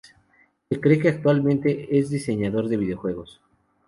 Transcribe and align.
Se 0.67 0.81
cree 0.81 0.97
que 0.99 1.09
actualmente 1.09 1.95
es 1.95 2.09
diseñador 2.09 2.69
de 2.69 2.77
videojuegos. 2.77 3.39